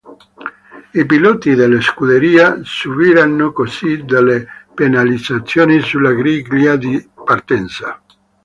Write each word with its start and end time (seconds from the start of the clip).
I 0.95 1.05
piloti 1.05 1.53
della 1.53 1.79
scuderia 1.79 2.61
subiranno 2.63 3.51
così 3.51 4.03
delle 4.03 4.47
penalizzazioni 4.73 5.79
sulla 5.81 6.11
griglia 6.13 6.75
di 6.75 7.07
partenza. 7.23 8.01